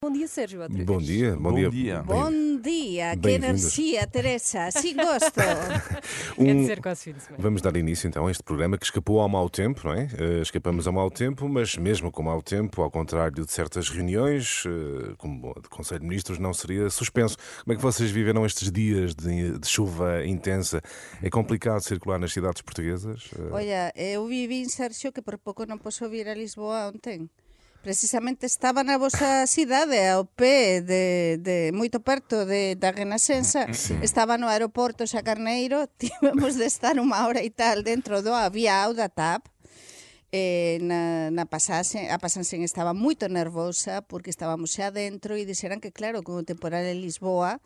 [0.00, 0.62] Bom dia, Sérgio.
[0.62, 1.70] outra Bom dia, bom, Bom dia.
[1.70, 2.02] dia.
[2.04, 2.30] Bom
[2.60, 3.76] dia, que Bem-vindos.
[3.76, 4.70] energia, Teresa.
[4.70, 5.32] Sí gosto.
[6.36, 7.42] Quer Um- dizer, quase fim de semana.
[7.42, 10.08] Vamos dar início então a este programa que escapou ao mau tempo, não é?
[10.16, 14.62] Eh, escapamos ao mau tempo, mas mesmo com mau tempo, ao contrário de certas reuniões,
[14.68, 17.36] eh, como de Conselho de Ministros, não seria suspenso.
[17.64, 20.80] Como é que vocês viveram estes dias de, de chuva intensa?
[21.20, 23.30] É complicado circular nas cidades portuguesas?
[23.36, 27.28] Eh, Olha, eu vivi en Sergio que por pouco non posso vir a Lisboa ontem.
[27.82, 33.74] precisamente estaba na vosa cidade, ao pé de, de moito perto de, da Renascença, mm,
[33.74, 33.94] sí.
[34.02, 38.94] estaba no aeroporto xa Carneiro, tivemos de estar unha hora e tal dentro do aviao
[38.94, 39.46] da TAP,
[40.32, 45.80] eh, na, na pasaxe, a pasansen estaba moito nervosa porque estábamos xa dentro e dixeran
[45.80, 47.58] que claro, con o temporal en Lisboa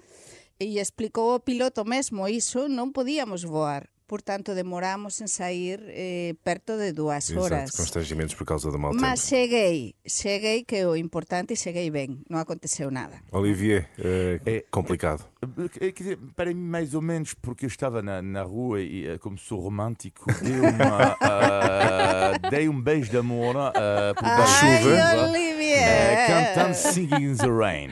[0.57, 3.92] e explicou o piloto mesmo iso, non podíamos voar.
[4.13, 7.73] Por tanto, demoramos en sair eh, perto de dúas horas.
[7.73, 9.41] Exato, constrangimentos por causa do mau Mas tempo.
[9.49, 13.25] cheguei, cheguei que é o importante e cheguei ben, non aconteceu nada.
[13.33, 15.32] Olivier, É- complicado.
[15.81, 19.07] Eh, Quer dizer, para mim, mais ou menos, porque eu estava na, na rua e,
[19.09, 24.47] eh, como sou romântico, dei, uma, ah, dei um beijo de amor uh, por da
[24.47, 25.79] chuva, Olivier!
[25.83, 27.91] eh, cantando Singing in the Rain.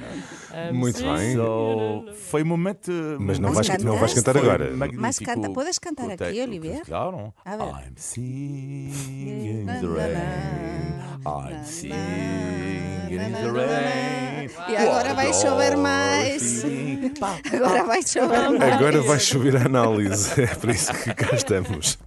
[0.73, 1.35] Muito bem.
[1.35, 2.91] So, foi um momento.
[3.21, 4.73] Mas não Mas vais, não vais cantar Foi agora.
[4.97, 6.41] Mas canta- podes cantar o aqui.
[6.41, 6.83] Olivier?
[6.85, 7.33] Claro.
[7.47, 11.01] I'm singing in the rain.
[11.25, 14.51] I'm singing in the rain.
[14.69, 16.43] E agora vai chover mais.
[16.43, 17.13] Sim.
[17.21, 18.73] Pá, Agora vai chover mais.
[18.75, 20.43] Agora vai chover a análise.
[20.43, 21.99] É por isso que cá estamos.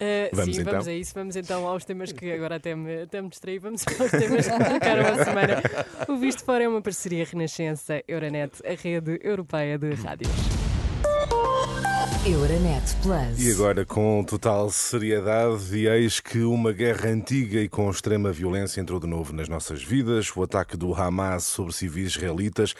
[0.00, 0.72] Uh, Vamos sim, então?
[0.72, 1.12] vamos a isso.
[1.14, 3.58] Vamos então aos temas que agora até me, até me distraí.
[3.58, 5.62] Vamos aos temas que marcaram a semana.
[6.08, 10.57] O Visto Fora é uma parceria Renascença-Euronet, a rede europeia de rádios.
[12.28, 13.42] Euronet Plus.
[13.42, 18.82] E agora, com total seriedade, e eis que uma guerra antiga e com extrema violência
[18.82, 20.30] entrou de novo nas nossas vidas.
[20.36, 22.74] O ataque do Hamas sobre civis israelitas,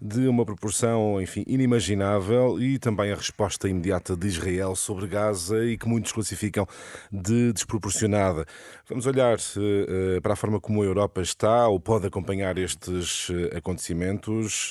[0.00, 5.76] de uma proporção, enfim, inimaginável, e também a resposta imediata de Israel sobre Gaza e
[5.76, 6.64] que muitos classificam
[7.10, 8.46] de desproporcionada.
[8.88, 13.28] Vamos olhar eh, eh, para a forma como a Europa está ou pode acompanhar estes
[13.30, 14.70] eh, acontecimentos.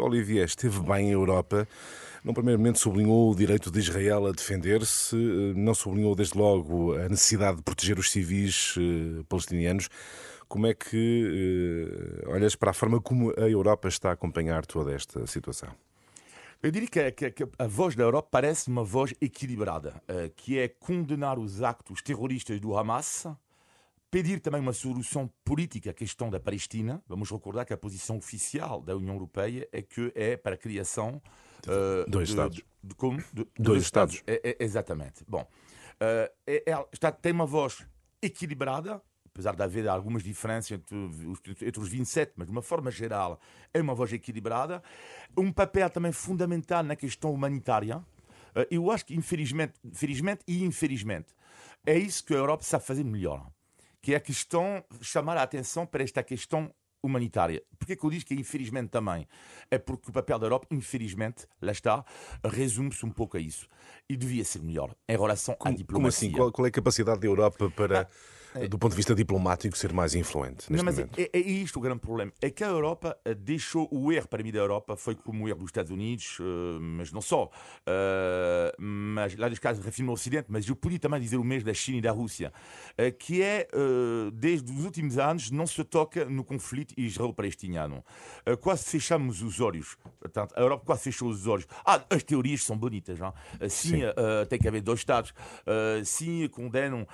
[0.00, 1.68] Olivier, esteve bem a Europa?
[2.24, 6.94] Num primeiro momento sublinhou o direito de Israel a defender-se, eh, não sublinhou desde logo
[6.94, 9.88] a necessidade de proteger os civis eh, palestinianos.
[10.48, 14.92] Como é que eh, olhas para a forma como a Europa está a acompanhar toda
[14.92, 15.68] esta situação?
[16.60, 20.02] Eu diria que, que- que a voz da Europa parece uma voz equilibrada,
[20.34, 23.28] que é condenar os actos terroristas do Hamas,
[24.10, 27.00] pedir também uma solução política à questão da Palestina.
[27.06, 31.22] Vamos recordar que a posição oficial da União Europeia é que é para a criação
[31.66, 32.62] eh, Dois de- Estados.
[32.82, 33.18] de- como?
[33.32, 34.22] De- de Dois Estados.
[34.26, 35.24] É- é- exatamente.
[35.28, 35.46] Bom,
[36.00, 37.86] eh, é- ela está, tem uma voz
[38.22, 42.90] equilibrada, apesar de haver algumas diferenças entre os, entre os 27, mas de uma forma
[42.90, 43.40] geral
[43.72, 44.82] é uma voz equilibrada.
[45.36, 48.04] Um papel também fundamental na questão humanitária.
[48.54, 51.28] Eh, Eu acho que, infelizmente, felizmente e infelizmente,
[51.86, 53.46] é isso que a Europa sabe fazer melhor,
[54.02, 56.72] que é a questão, chamar a atenção para esta questão
[57.02, 57.62] humanitária.
[57.78, 59.26] Porquê que eu digo que infelizmente também?
[59.70, 62.04] É porque o papel da Europa, infelizmente, lá está,
[62.44, 63.68] resume-se um pouco a isso.
[64.08, 65.98] E devia ser melhor em relação à Como, diplomacia.
[65.98, 66.32] como assim?
[66.32, 68.08] Qual, qual é a capacidade da Europa para,
[68.68, 71.18] do ponto de vista diplomático, ser mais influente neste Não, mas momento?
[71.18, 72.32] é, é isto o grande problema.
[72.40, 75.48] É que a Europa eh, deixou o erro, para mim, da Europa foi como o
[75.48, 77.50] erro dos Estados Unidos, eh, mas não só.
[77.86, 81.66] Eh, mas lá dos casos refiro no Ocidente, mas eu podia também dizer o mesmo
[81.66, 82.52] da China e da Rússia,
[83.18, 83.68] que é,
[84.32, 88.04] desde os últimos anos, não se toca no conflito israelo-palestiniano.
[88.44, 89.96] Eh, quase fechamos os olhos.
[90.20, 91.66] Portanto, a Europa quase fechou os olhos.
[91.84, 93.18] Ah, as teorias são bonitas.
[93.18, 93.32] Não?
[93.68, 95.32] Sim, eh, tem que haver dois Estados.
[96.04, 97.06] Sim, condenam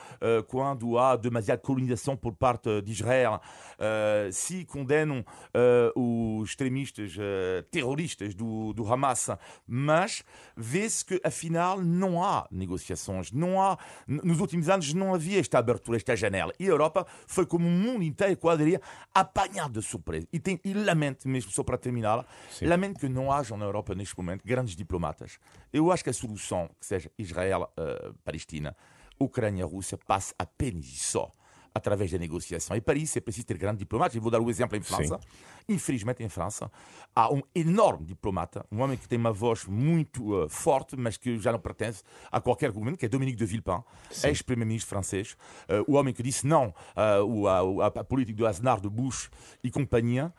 [0.49, 3.41] quando há demasiada colonização por parte de Israel.
[3.79, 9.29] Eh, sim, condenam eh, os extremistas eh, terroristas do, do Hamas.
[9.67, 10.23] Mas
[10.57, 13.33] vê-se que, afinal, não há negociações.
[13.33, 16.53] Não há, nos últimos anos não havia esta abertura, esta janela.
[16.59, 18.81] E a Europa foi como o mundo inteiro, quase diria,
[19.15, 20.27] apanhado de surpresa.
[20.33, 22.27] E, tem, e lamento, mesmo só para terminar,
[22.63, 25.39] lamento que não hajam na Europa neste momento grandes diplomatas.
[25.73, 28.77] Eu acho que a solução, que seja Israel-Palestina,
[29.19, 31.31] Ucrânia-Rússia, passa apenas e só
[31.75, 32.77] através da negociação.
[32.77, 34.15] E para isso é preciso ter grandes diplomatas.
[34.15, 35.19] Eu vou dar o um exemplo em França.
[35.19, 35.29] Sim.
[35.69, 36.71] Infelizmente, em França,
[37.15, 41.37] há um enorme diplomata, um homem que tem uma voz muito uh, forte, mas que
[41.39, 43.83] já não pertence a qualquer governo, que é Dominique de Villepin,
[44.23, 45.37] ex-primeiro-ministro francês.
[45.69, 49.31] Uh, o homem que disse não uh, à, à, política do Aznar, de Bush
[49.63, 50.33] e companhia.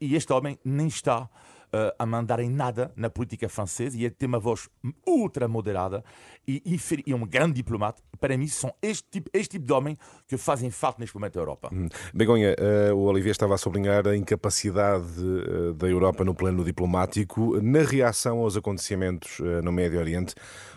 [0.00, 1.28] E este homem nem está
[1.72, 4.68] uh, a mandar em nada na política francesa e ele tem uma voz
[5.06, 6.04] ultra moderada
[6.46, 6.62] e,
[7.06, 8.02] e, um grande diplomata.
[8.20, 9.96] Para mim, são este tipo, este tipo de homem
[10.26, 11.70] que fazem falta neste momento da Europa.
[11.72, 11.88] Hum.
[12.14, 17.60] Begonha, uh, o Olivier estava a sublinhar a incapacidade uh, da Europa no plano diplomático.
[17.60, 20.34] Na reação aos acontecimentos uh, no Médio Oriente,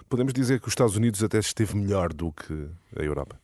[0.10, 3.40] podemos dizer que os Estados Unidos até esteve melhor do que a Europa?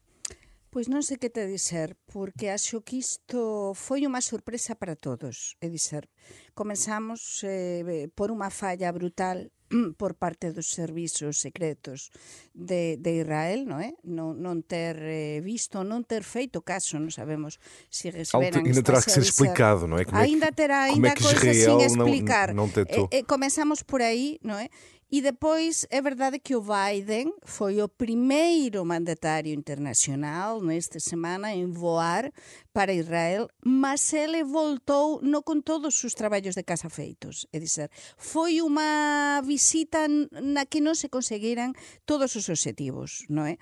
[0.71, 5.59] Pois non sei que te dizer, porque acho que isto foi unha sorpresa para todos.
[5.59, 6.07] É dizer,
[6.53, 9.49] comenzamos eh, por unha falla brutal
[9.97, 12.11] por parte dos servizos secretos
[12.53, 13.95] de, de Israel, non é?
[14.03, 17.57] Non, non ter eh, visto, non ter feito caso, non sabemos
[17.87, 20.03] se receberan Ainda terá que ser explicado, non é?
[20.05, 22.51] Como ainda terá ainda é coisas sin explicar.
[22.51, 23.07] Non, non tentou.
[23.09, 24.67] Eh, eh, comenzamos por aí, non é?
[25.11, 31.67] E depois é verdade que o Biden foi o primeiro mandatário internacional nesta semana em
[31.67, 32.31] voar
[32.73, 37.45] para Israel, mas ele voltou não com todos os trabalhos de casa feitos.
[37.51, 40.07] É dizer, foi uma visita
[40.41, 41.73] na que não se conseguiram
[42.05, 43.57] todos os objetivos, não é?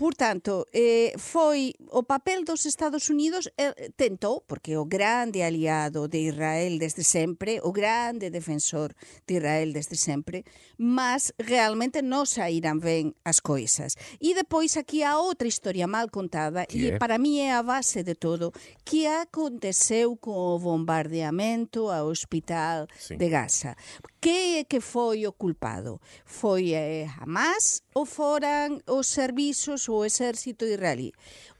[0.00, 6.24] Portanto, eh, foi o papel dos Estados Unidos eh, tentou, porque o grande aliado de
[6.32, 8.96] Israel desde sempre, o grande defensor
[9.28, 10.48] de Israel desde sempre,
[10.80, 13.92] mas realmente non saíran ben as coisas.
[14.16, 16.96] E depois aquí há outra historia mal contada e é?
[16.96, 18.56] para mí é a base de todo
[18.88, 23.20] que aconteceu co bombardeamento ao hospital sí.
[23.20, 23.76] de Gaza.
[24.16, 26.00] Que é que foi o culpado?
[26.24, 31.12] Foi eh, Hamas o foran os servizos o exército israelí.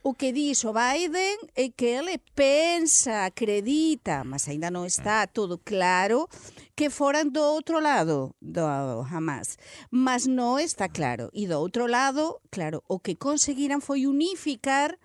[0.03, 5.31] O que diz o Biden é que ele pensa, acredita, mas aínda non está mm.
[5.35, 6.25] todo claro,
[6.73, 8.65] que foran do outro lado do
[9.05, 9.59] Hamas.
[9.91, 11.29] Mas non está claro.
[11.35, 14.97] E do outro lado, claro, o que conseguiran foi unificar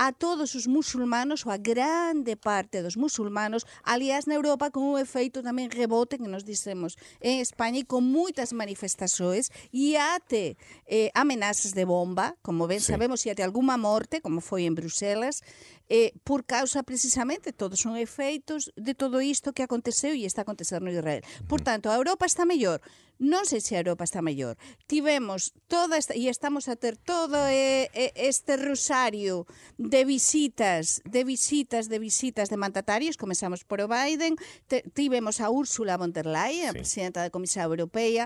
[0.00, 4.96] a todos os musulmanos ou a grande parte dos musulmanos, aliás na Europa con un
[4.96, 10.56] efeito tamén rebote que nos dicemos en España e con moitas manifestaxoes e ate
[10.88, 12.96] eh, amenazas de bomba, como ben sí.
[12.96, 15.44] sabemos, e ate alguma morte, como foi en Bruselas,
[15.90, 20.86] eh, por causa precisamente, todos son efeitos de todo isto que aconteceu e está acontecendo
[20.86, 21.26] no Israel.
[21.50, 22.78] Por tanto, a Europa está mellor,
[23.20, 24.56] non sei se a Europa está mellor.
[24.88, 29.44] Tivemos toda esta, e estamos a ter todo este rosario
[29.76, 34.40] de visitas, de visitas, de visitas de mandatarios, comenzamos por o Biden,
[34.70, 36.72] te, tivemos a Úrsula von der Leyen, sí.
[36.72, 38.24] a presidenta da Comisión Europea,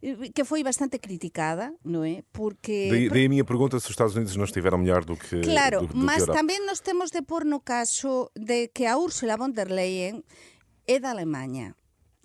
[0.00, 2.24] que foi bastante criticada, non é?
[2.32, 2.88] Porque...
[2.88, 5.84] Daí, daí a minha pergunta se os Estados Unidos não estiveram melhor do que Claro,
[5.84, 9.00] do, do mas que tamén nos temos Acabamos de pôr no caso de que a
[9.00, 10.20] Úrsula von der Leyen
[10.84, 11.72] é da Alemanha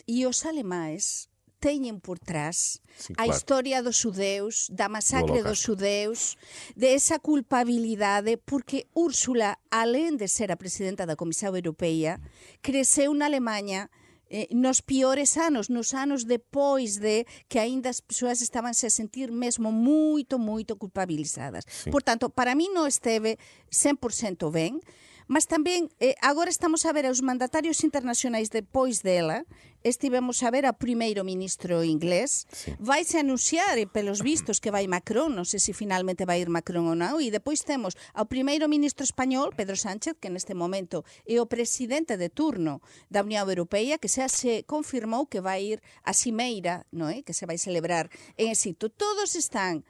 [0.03, 1.31] e os alemães
[1.63, 3.23] teñen por trás sí, claro.
[3.23, 6.35] a historia dos xudeus, da masacre dos xudeus,
[6.75, 12.19] de esa culpabilidade, porque Úrsula, alén de ser a presidenta da Comisión Europea,
[12.59, 13.87] creceu na Alemanha,
[14.35, 19.31] eh, nos piores anos, nos anos depois de que aínda as persoas estaban a sentir
[19.31, 21.63] mesmo moito, moito culpabilizadas.
[21.63, 21.87] Sí.
[21.87, 23.39] Por tanto, para mí non esteve
[23.71, 24.83] 100% ben,
[25.25, 29.41] Mas tamén, eh, agora estamos a ver aos mandatarios internacionais depois dela,
[29.85, 32.49] estivemos a ver a primeiro ministro inglés.
[32.49, 32.73] Sí.
[32.81, 36.89] Vaise anunciar, eh, pelos vistos, que vai Macron, non sei se finalmente vai ir Macron
[36.89, 41.37] ou non, e depois temos ao primeiro ministro español, Pedro Sánchez, que neste momento é
[41.37, 42.81] o presidente de turno
[43.13, 47.21] da Unión Europea, que xa se confirmou que vai ir a Cimeira, non é?
[47.21, 48.09] que se vai celebrar
[48.41, 48.89] en Egipto.
[48.89, 49.85] Todos están,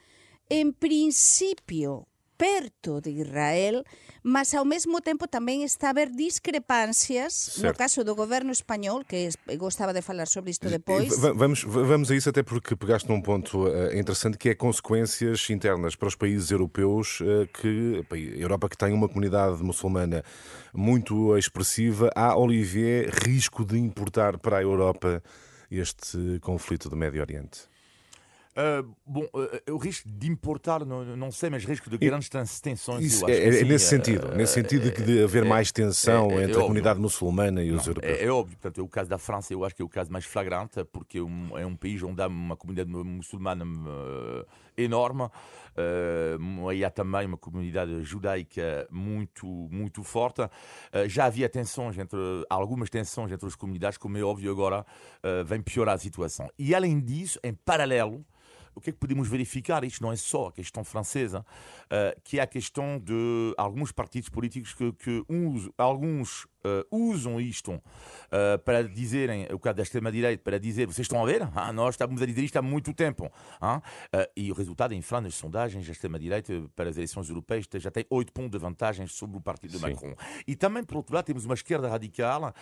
[0.52, 3.84] en principio, perto de Israel,
[4.24, 7.68] mas ao mesmo tempo tamén está a haber discrepancias certo.
[7.68, 11.14] no caso do governo español, que gostaba de falar sobre isto depois.
[11.36, 15.96] Vamos, vamos a isso até porque pegaste num ponto uh, interessante que é consequências internas
[15.96, 20.24] para os países europeus, uh, que a Europa que tem uma comunidade muçulmana
[20.74, 25.24] muito expressiva, há, Olivier, risco de importar para a Europa
[25.70, 27.75] este conflito do Médio Oriente?
[28.56, 32.30] Uh, bom, uh, o risco de importar, não, não sei, mas risco de grandes
[32.62, 33.04] tensões.
[33.04, 36.36] Isso, é, é, nesse sentido, uh, nesse sentido de, de haver é, mais tensão é,
[36.36, 38.18] é, entre a comunidade muçulmana e os europeus.
[38.18, 40.86] É, óbvio, portanto, o caso da França eu acho que é o caso mais flagrante,
[40.86, 43.66] porque é um, é um país onde há uma comunidade muçulmana
[44.78, 50.42] enorme, uh, e há também uma comunidade judaica muito, muito forte.
[51.08, 52.18] já havia tensões entre,
[52.50, 54.86] algumas tensões entre as comunidades, como é óbvio agora,
[55.46, 56.50] vem piorar a situação.
[56.58, 58.26] E além disso, em paralelo,
[58.76, 59.84] o que é que podemos verificar?
[59.84, 61.46] Isto não é só a questão francesa,
[61.86, 67.40] uh, que é a questão de alguns partidos políticos que, que uns, alguns Uh, usam
[67.40, 71.48] isto uh, para dizerem, o caso da extrema-direita, para dizer, vocês estão a ver?
[71.54, 73.26] Ah, nós estamos a dizer isto há muito tempo.
[73.62, 73.82] Uh,
[74.36, 78.04] e o resultado, em França, nas sondagens, a extrema-direita, para as eleições europeias, já tem
[78.10, 79.92] 8 pontos de vantagem sobre o partido de Sim.
[79.92, 80.16] Macron.
[80.48, 82.54] E também, por outro lado, temos uma esquerda radical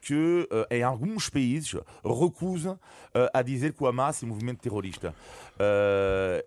[0.00, 1.74] que, em alguns países,
[2.04, 2.78] recusa
[3.32, 5.14] a dizer que o Hamas é um movimento terrorista.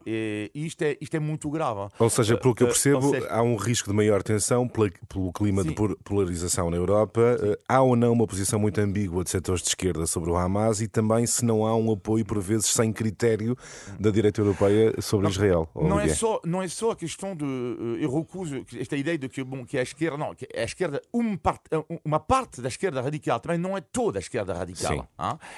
[0.05, 1.89] e isto é, isto é muito grave.
[1.97, 3.27] Ou seja, pelo que eu percebo, seja...
[3.29, 5.69] há um risco de maior tensão pelo clima Sim.
[5.69, 9.61] de polarização na Europa Europa, eh, há ou não uma posição muito ambígua de setores
[9.61, 12.91] de esquerda sobre o Hamas e também se não há um apoio, por vezes, sem
[12.91, 13.55] critério
[13.99, 15.69] da direita europeia sobre não, Israel?
[15.75, 17.45] Não é, só, não é só a questão de.
[17.45, 20.17] Eh, eu recuso esta ideia de que, bom, que a esquerda.
[20.17, 23.81] Não, que a esquerda, uma parte, eh, uma parte da esquerda radical também não é
[23.81, 25.07] toda a esquerda radical.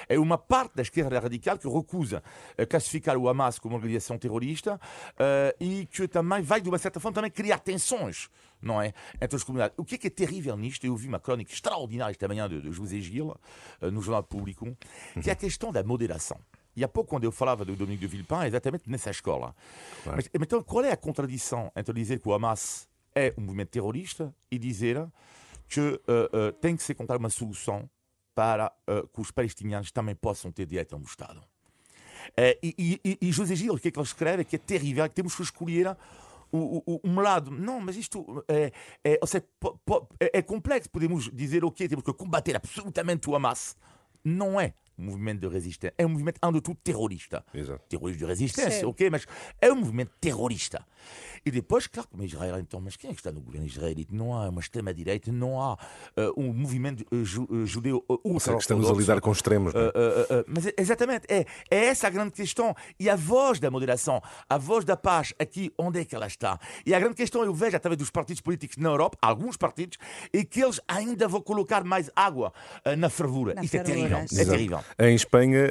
[0.08, 2.22] É uma parte da esquerda radical que recusa
[2.68, 7.14] classificar o Hamas como organização terrorista uh, e que também vai, de uma certa forma,
[7.14, 8.28] também criar tensões
[8.62, 8.94] não é?
[9.20, 9.76] Entre as comunidades.
[9.76, 10.86] O que é que é terrível nisto?
[10.86, 14.76] Eu vi uma crónica extraordinária esta manhã de, de José Gil, uh, no Jornal Público,
[15.20, 16.38] que é a questão da moderação.
[16.74, 19.54] E há pouco, quando eu falava do Domingos de Villepin, é exatamente nessa escola.
[20.02, 20.16] Claro.
[20.16, 24.34] Mas, então, qual é a contradição entre dizer que o Hamas é um movimento terrorista
[24.50, 25.06] e dizer
[25.68, 27.88] que uh, uh, tem que ser encontrada uma solução
[28.34, 31.42] para uh, que os palestinianos também possam ter direito a um Estado?
[32.62, 34.44] e, e, e José Gil, o que é que ele escreve?
[34.44, 35.96] Que é terrível, que temos que escolher
[36.52, 37.50] o, o, um lado.
[37.50, 38.70] Não, mas isto é,
[39.02, 39.44] é, ou seja,
[40.20, 40.90] é, é complexo.
[40.90, 41.88] Podemos dizer o okay, quê?
[41.88, 43.76] Temos que combater absolutamente o Hamas.
[44.24, 45.94] Não é um movimento de resistência.
[45.96, 47.44] É um movimento, antes de tudo, terrorista.
[47.52, 47.82] Exato.
[47.88, 48.86] Terrorista de resistência, Sim.
[48.86, 49.26] ok, mas
[49.60, 50.84] é um movimento terrorista.
[51.44, 54.14] E depois, claro, como Israel, então, mas quem é que está no governo israelita?
[54.14, 55.78] Não há uma extrema-direita, não há uh,
[56.36, 59.74] um movimento uh, ju, uh, judeu uh, ultra Estamos a lidar com extremos.
[59.74, 60.44] É?
[60.46, 62.74] mas exatamente, é, é essa a grande questão.
[62.98, 66.58] E a voz da moderação, a voz da paz, aqui, onde é que ela está?
[66.86, 69.98] E a grande questão, eu vejo através dos partidos políticos na Europa, alguns partidos,
[70.32, 72.52] é que eles ainda vão colocar mais água
[72.96, 73.54] na fervura.
[73.54, 74.18] Na Isso fervura, é terrível.
[74.18, 74.81] É terrível.
[74.98, 75.70] Em Espanha,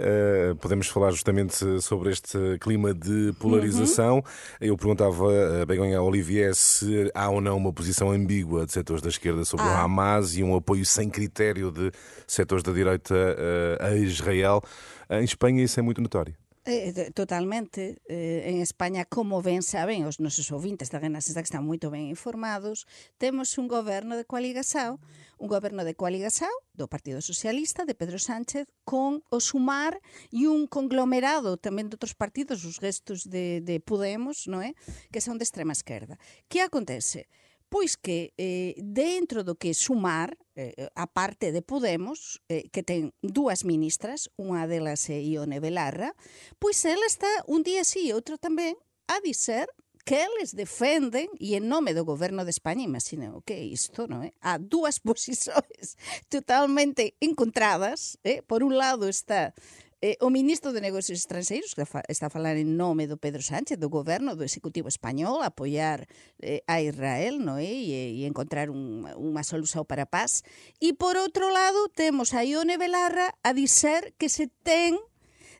[0.59, 4.17] podemos falar justamente sobre este clima de polarização.
[4.17, 4.23] Uhum.
[4.59, 9.45] Eu perguntava Begonha Olivier se há ou não uma posição ambígua de setores da esquerda
[9.45, 9.69] sobre ah.
[9.69, 11.91] o Hamas e um apoio sem critério de
[12.27, 14.61] setores da direita uh, a Israel.
[15.09, 16.40] Em Espanha isso é muito notório.
[16.63, 18.01] Eh, totalmente.
[18.05, 22.05] Eh, en España, como ben saben os nosos ouvintes da Renascença que están moito ben
[22.05, 22.85] informados,
[23.17, 25.01] temos un goberno de Coaligasao,
[25.41, 29.97] un goberno de Coaligasao do Partido Socialista de Pedro Sánchez con o Sumar
[30.29, 34.77] e un conglomerado tamén de outros partidos, os gestos de, de Podemos, non é?
[35.09, 36.21] que son de extrema esquerda.
[36.45, 37.25] Que acontece?
[37.71, 43.15] Pois que eh, dentro do que Sumar, eh, a parte de Podemos, eh, que ten
[43.23, 46.11] dúas ministras, unha delas é Ione Belarra,
[46.59, 48.75] pois ela está un día sí e outro tamén
[49.07, 49.71] a dizer
[50.03, 54.03] que eles defenden, e en nome do goberno de España, imaginen o que é isto,
[54.03, 54.35] non é?
[54.43, 55.95] Há dúas posições
[56.27, 58.43] totalmente encontradas, eh?
[58.43, 59.55] por un lado está
[60.01, 63.77] Eh, o ministro de Negocios Estranxeiros, que está a falar en nome do Pedro Sánchez,
[63.77, 66.09] do goberno do Executivo Español, apoiar
[66.41, 67.69] eh, a Israel no é?
[67.69, 70.41] E, e encontrar un, unha solución para a paz.
[70.81, 74.97] E, por outro lado, temos a Ione Belarra a dizer que se ten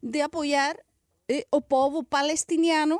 [0.02, 0.82] de apoiar
[1.30, 2.98] eh, o povo palestiniano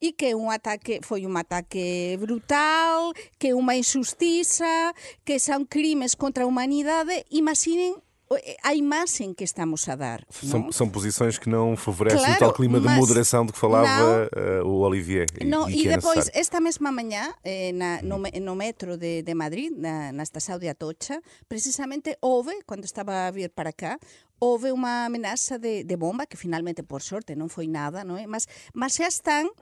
[0.00, 4.96] e que un ataque foi un ataque brutal, que é unha injustiza,
[5.28, 7.28] que son crimes contra a humanidade.
[7.28, 8.00] Imaginen
[8.62, 10.24] a imagem que estamos a dar.
[10.30, 14.28] São, são posições que não favorecem claro, o tal clima de moderação de que falava
[14.36, 15.26] uh, o Olivier.
[15.44, 16.40] Não, e, e, e é depois, necessário.
[16.40, 20.68] esta mesma manhã, eh, na, no, no, metro de, de Madrid, na, na estação de
[20.68, 23.98] Atocha, precisamente houve, quando estava a vir para cá,
[24.40, 28.26] houve uma ameaça de, de bomba, que finalmente, por sorte, não foi nada, não é?
[28.26, 29.52] Mas, mas já estão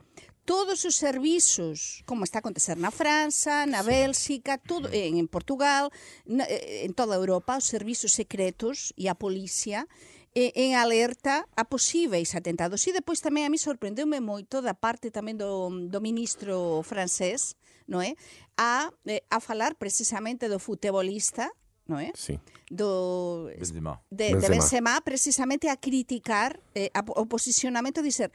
[0.45, 5.91] todos os servizos, como está a acontecer na França, na Bélxica, todo, en Portugal,
[6.25, 9.87] na, eh, en toda a Europa, os servizos secretos e a policía
[10.33, 12.87] en alerta a posíveis atentados.
[12.87, 17.59] E depois tamén a mí sorprendeume moito da parte tamén do, do ministro francés,
[17.91, 18.15] non é?
[18.55, 21.51] A, eh, a falar precisamente do futebolista,
[21.91, 22.15] non é?
[22.15, 22.39] Sí.
[22.71, 23.99] Do Benzema.
[24.07, 24.39] De, Benzema.
[24.39, 28.29] de Benzema precisamente a criticar eh, a, o posicionamento de dizer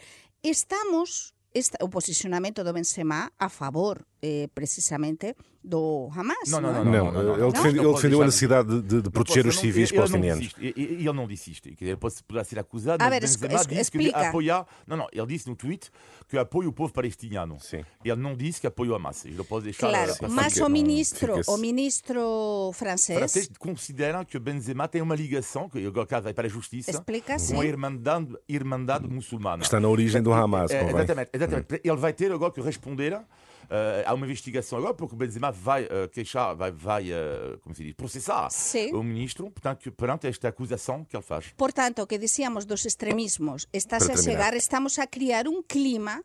[0.44, 4.04] estamos esta, o posicionamento do Benzema a favor.
[4.26, 6.48] Eh, precisamente do Hamas.
[6.48, 6.72] Não, não, é?
[6.72, 7.50] não, Não, não, ele não.
[7.50, 9.82] defende- Não ele pode defendeu a necessidade de, de- de proteger Não os civis ele-
[9.90, 10.54] ele palestinianos.
[10.58, 11.26] Ele não.
[11.26, 14.28] Quer dizer, Ele pode, poderá ser acusado, A ver, es- Benzema es- disse que explica.
[14.28, 14.66] apoia...
[14.86, 15.90] Não, não, ele disse no tweet
[16.28, 17.56] que apoia o povo palestiniano.
[17.60, 17.84] Sim.
[18.04, 19.24] Ele não disse que apoia o Hamas.
[19.24, 19.88] Eu não posso deixar...
[19.88, 25.84] Claro, mas o ministro, o ministro francês, Francês consideram que Benzema tem uma ligação, que
[25.84, 27.60] agora caso vai para a justiça, Explica, com sim.
[27.60, 29.62] a Irmandade, Irmandade muçulmana.
[29.62, 31.80] Está na origem do Hamas, É, exatamente, exatamente.
[31.82, 33.18] Ele vai ter agora que responder
[33.70, 37.74] eh, a uma investigação agora, porque o Benzema vai eh, queixar, vai, vai eh, como
[37.74, 38.92] se diz, processar Sim.
[38.94, 41.52] o ministro portanto, perante esta acusação que ele faz.
[41.56, 46.22] Portanto, o que dicíamos dos extremismos, Para a chegar, estamos a criar un clima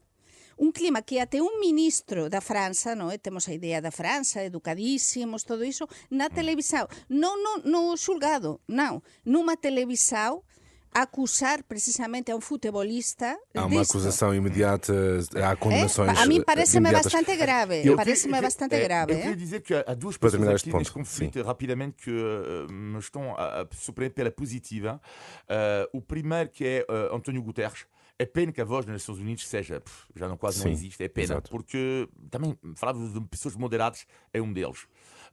[0.58, 3.18] un clima que até un ministro da França, non é?
[3.18, 6.36] Temos a idea da França, educadísimos, todo iso, na Mm.
[6.38, 10.46] televisão, non no, no xulgado, non, numa televisão
[10.94, 13.92] acusar precisamente a un futebolista Há uma disto.
[13.98, 14.94] acusação imediata,
[15.36, 15.56] há É?
[15.56, 16.18] condenações.
[16.18, 19.14] A mim parece-me bastante grave, Eu- parece-me Eu- bastante é, grave.
[19.14, 19.22] Eu é?
[19.22, 23.00] queria dizer que há duas Para pessoas aqui este neste conflito, rapidamente, que eh, me
[23.00, 25.02] estão a, a surpreender pela positiva.
[25.48, 27.86] Eh, o primeiro que é eh, António Guterres.
[28.20, 30.72] É pena que a voz das Nações Unidas seja, pff, já não quase Sim, não
[30.74, 31.50] existe, é pena, exato.
[31.50, 34.86] porque também falávamos de pessoas moderadas, é um deles.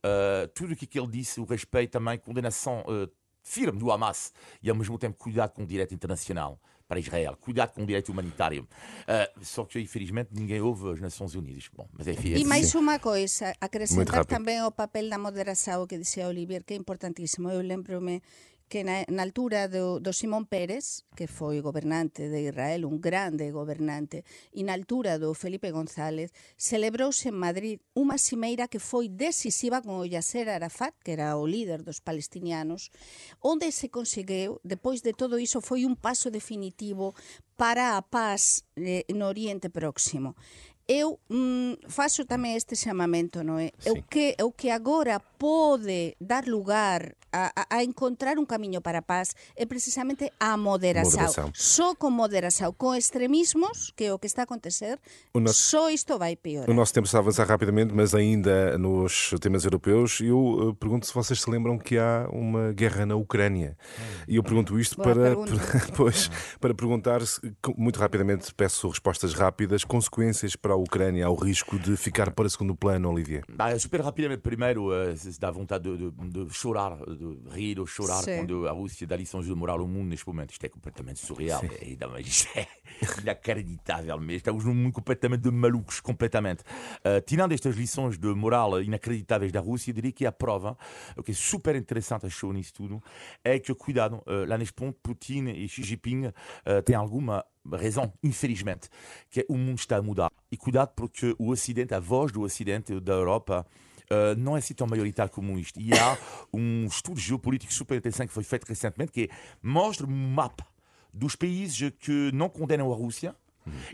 [0.03, 3.09] Eh, tudo o que que ele disse, o respeito também, condenação eh,
[3.49, 7.73] firme do Hamas e ao mesmo tempo cuidado com o direito internacional para Israel, cuidado
[7.75, 8.67] com o direito humanitário.
[9.07, 11.69] Eh, só que infelizmente ninguém ouve as Nações Unidas.
[11.75, 16.01] Bom, mas enfim, é E máis unha coisa, acrescentar tamén o papel da moderação que
[16.01, 17.53] dicía Olivier, que é importantísimo.
[17.53, 18.25] Eu lembro-me
[18.69, 23.51] que na, na altura do, do Simón Pérez, que foi gobernante de Israel, un grande
[23.51, 24.23] gobernante,
[24.53, 29.99] e na altura do Felipe González, celebrouse en Madrid unha cimeira que foi decisiva con
[29.99, 32.93] o Yasser Arafat, que era o líder dos palestinianos,
[33.41, 37.17] onde se conseguiu, depois de todo iso, foi un paso definitivo
[37.57, 40.37] para a paz eh, no Oriente Próximo.
[40.89, 43.77] Eu mm, faço tamén este chamamento, non é?
[43.77, 43.93] Sí.
[43.93, 49.01] O que, o que agora pode dar lugar a, a, a encontrar un camiño para
[49.01, 51.21] a paz é precisamente a moderação.
[51.29, 51.53] Moderação.
[51.53, 54.97] Só con moderação, con extremismos, que é o que está a acontecer,
[55.37, 56.71] O nosso- só isto vai piorar.
[56.71, 61.05] O nosso tempo está a avançar rapidamente, mas ainda nos temas europeus, eu eh, pergunto
[61.05, 63.77] se vocês se lembram que há uma guerra na Ucrânia.
[64.27, 67.21] E eu pergunto isto Boa para, para- pois, para perguntar,
[67.77, 72.75] muito rapidamente, peço respostas rápidas, consequências para Ucrânia, há o risco de ficar para segundo
[72.75, 73.45] plano, Olivier.
[73.59, 77.87] Ah, super rapidamente, primeiro, eh, se dá vontade de, de, de chorar, de rir ou
[77.87, 78.39] chorar Sim.
[78.39, 80.51] quando a Rússia dá lições de moral ao mundo neste momento.
[80.51, 81.63] Isto é completamente surreal.
[81.65, 82.67] É, é, isto é
[83.21, 84.33] inacreditável mesmo.
[84.33, 86.63] Estamos num mundo completamente de malucos, completamente.
[86.99, 90.77] Uh, tirando estas lições de moral inacreditáveis da Rússia, eu diria que a prova,
[91.17, 93.03] o que é super interessante, achou nisso tudo,
[93.45, 96.33] é que, cuidado, uh, lá neste ponto, Putin e Xi Jinping uh,
[96.85, 97.45] têm alguma
[97.77, 98.89] razão, infelizmente,
[99.31, 100.31] que é o mundo está a mudar.
[100.51, 103.67] E cuidado porque o Ocidente, a voz do Ocidente, da Europa,
[104.11, 105.79] Uh, não é assim tão maioritário como isto.
[105.79, 106.17] E há
[106.51, 109.29] um estudo geopolítico super interessante que foi feito recentemente que
[109.63, 110.67] mostra um mapa
[111.13, 113.37] dos países que não condenam a Rússia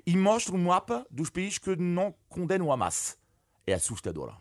[0.07, 3.17] e mostra um mapa dos países que não condenam a Hamas.
[3.67, 4.33] É assustador.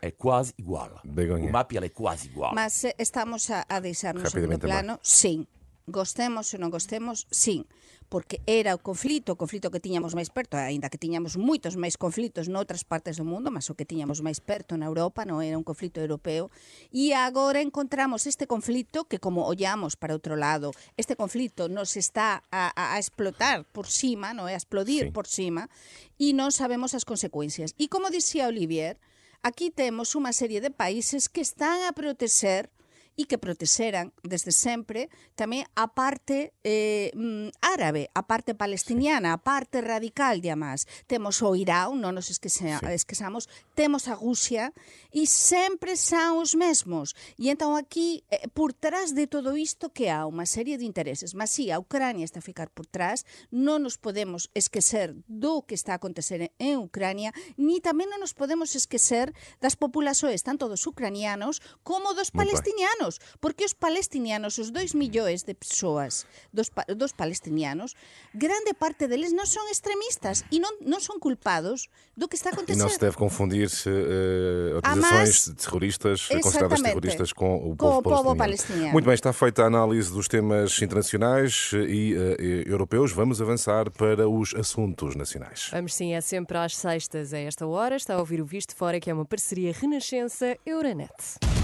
[0.00, 1.00] É quase igual.
[1.04, 1.48] Begonha.
[1.48, 2.54] O mapa é quase igual.
[2.54, 5.46] Mas eh, estamos a, a deixar no segundo Rapidamente plano, sim.
[5.88, 7.64] Gostemos ou non gostemos, sim.
[8.08, 12.00] porque era o conflito, o conflito que tiñamos máis perto, aínda que tiñamos moitos máis
[12.00, 15.60] conflitos noutras partes do mundo, mas o que tiñamos máis perto na Europa non era
[15.60, 16.48] un conflito europeo,
[16.88, 22.40] e agora encontramos este conflito que como ollamos para outro lado, este conflito nos está
[22.48, 25.12] a, a, a explotar por cima, non é a explodir sí.
[25.12, 25.68] por cima,
[26.16, 27.76] e non sabemos as consecuencias.
[27.76, 28.96] E como dicía Olivier,
[29.44, 32.72] aquí temos unha serie de países que están a proteger
[33.18, 39.42] e que protexeran desde sempre tamén a parte eh, mm, árabe, a parte palestiniana, a
[39.42, 40.86] parte radical de Hamas.
[41.10, 44.70] Temos o Irán, non nos esquecemos, esquezamos, temos a Rusia
[45.10, 47.18] e sempre son os mesmos.
[47.34, 51.34] E entón aquí, eh, por trás de todo isto que há unha serie de intereses,
[51.34, 55.66] mas si sí, a Ucrania está a ficar por trás, non nos podemos esquecer do
[55.66, 60.70] que está a acontecer en Ucrania, ni tamén non nos podemos esquecer das populações, tanto
[60.70, 63.02] dos ucranianos como dos palestinianos.
[63.02, 63.07] Bem.
[63.08, 67.94] Palestinianos, porque os palestinianos, os 2 millóns de persoas dos, dos palestinianos,
[68.34, 72.58] grande parte deles non son extremistas e non, non son culpados do que está a
[72.68, 77.76] E não se deve confundir eh, Hamas- organizações terroristas, eh, consideradas terroristas, com o Com
[77.76, 78.36] povo, o povo palestiniano.
[78.36, 78.92] palestiniano.
[78.92, 83.12] Muito bem, está feita a análise dos temas internacionais e eh, europeus.
[83.12, 85.70] Vamos avançar para os assuntos nacionais.
[85.72, 87.96] Vamos sim, é sempre às sextas a esta hora.
[87.96, 91.57] Está a ouvir o Visto Fora, que é uma parceria Renascença-Euronet.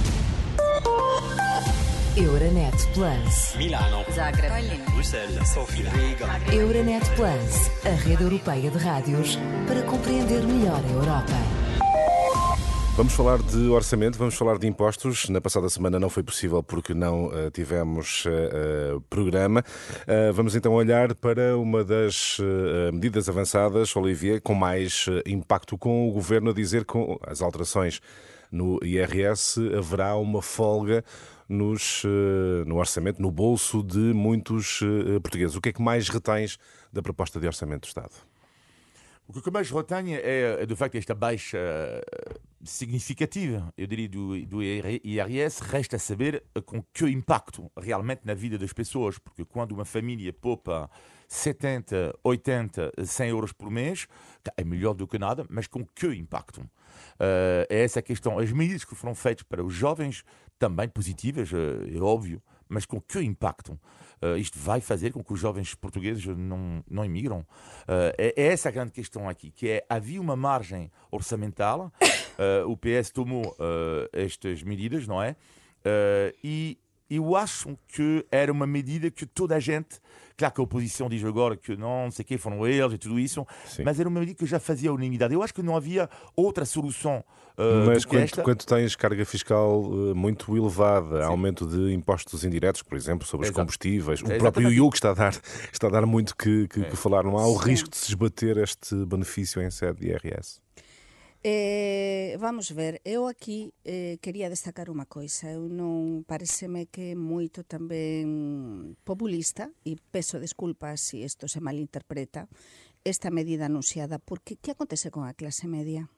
[2.17, 3.57] Euronet Plus.
[3.57, 4.05] Milano,
[4.93, 6.27] Bruxelas, Sofia, Riga.
[6.55, 11.65] Euronet Plus, a rede europeia de rádios para compreender melhor a Europa.
[12.97, 15.29] Vamos falar de orçamento, vamos falar de impostos.
[15.29, 19.65] Na passada semana não foi possível porque não uh, tivemos uh, uh, programa.
[20.33, 22.39] vamos então olhar para uma das
[22.93, 28.01] medidas avançadas, Olivier, com mais impacto, com o governo a dizer que com as alterações
[28.55, 31.05] no IRS haverá uma folga
[31.49, 32.03] nos,
[32.67, 34.81] no orçamento, no bolso de muitos
[35.23, 35.57] portugueses.
[35.57, 36.59] O que é que mais retens
[36.93, 38.13] da proposta de orçamento do Estado?
[39.27, 44.39] O que mais retenho é, é, de facto esta baixa eh, significativa, eu diria, do,
[44.45, 45.63] do IRS.
[45.63, 50.31] Resta saber eh, com que impacto realmente na vida das pessoas, porque quando uma família
[50.31, 50.91] poupa
[51.35, 54.07] 70, 80, 100 euros por mês,
[54.57, 56.61] é melhor do que nada, mas com que impacto?
[56.61, 58.39] Uh, é essa a questão.
[58.39, 60.23] As medidas que foram feitas para os jovens,
[60.61, 63.79] também positivas, é óbvio, mas com que impacto?
[64.23, 67.41] Uh, isto vai fazer com que os jovens portugueses não, não imigram?
[67.41, 71.93] Uh, é, é, essa a grande questão aqui, que é, havia uma margem orçamental,
[72.65, 73.57] uh, o PS tomou
[74.13, 75.35] estas medidas, não é?
[76.43, 76.79] e
[77.17, 80.01] eu acho que era uma medida que toda a gente,
[80.37, 82.99] claro que a oposição diz agora que não, não sei o que, foram eles e
[82.99, 83.83] tudo isso, Sim.
[83.85, 85.35] mas era uma medida que já fazia unanimidade.
[85.35, 87.25] Eu acho que não havia outra solução
[87.57, 91.27] Uh, Mas quando, quando, tens carga fiscal uh, muito elevada, Sim.
[91.29, 93.61] aumento de impostos indiretos, por exemplo, sobre os Exato.
[93.61, 95.41] combustíveis, o próprio IUC está a dar,
[95.73, 96.85] está a dar muito que, que, é.
[96.91, 97.23] que falar.
[97.23, 100.64] Não há o risco de se esbater este benefício em sede de IRS?
[101.47, 105.53] Eh, vamos ver, eu aquí eh, quería destacar unha coisa.
[105.53, 112.49] Eu non pareceme que moito tamén populista e peso desculpas se si isto se malinterpreta
[113.05, 116.09] esta medida anunciada, porque que acontece con a clase media?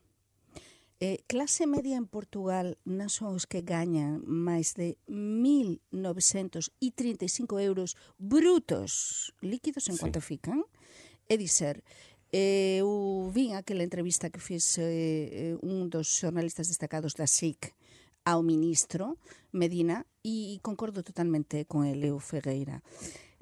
[1.02, 6.70] Eh, clase media en Portugal non son os que gañan máis de 1.935
[7.58, 10.06] euros brutos líquidos en sí.
[10.06, 10.62] cuanto fican.
[11.26, 11.82] É dicer,
[12.32, 17.70] Eh, eu vin aquela entrevista que fiz eh, eh, un dos xornalistas destacados da SIC
[18.26, 19.18] ao ministro
[19.54, 22.82] Medina e concordo totalmente con ele, o Ferreira.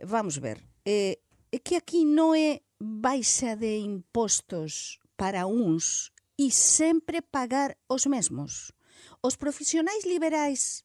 [0.05, 1.19] Vamos ver, eh,
[1.49, 8.77] é que aquí non é baixa de impostos para uns e sempre pagar os mesmos.
[9.25, 10.85] Os profesionais liberais